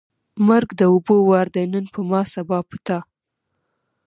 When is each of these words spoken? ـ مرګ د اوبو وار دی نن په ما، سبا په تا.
ـ 0.27 0.43
مرګ 0.47 0.69
د 0.79 0.81
اوبو 0.91 1.15
وار 1.29 1.47
دی 1.55 1.63
نن 1.73 1.85
په 1.93 1.99
ما، 2.09 2.21
سبا 2.33 2.59
په 2.69 2.77
تا. 2.85 2.97